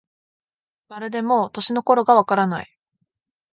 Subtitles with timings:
[0.89, 2.79] まるでもう、年の頃がわからない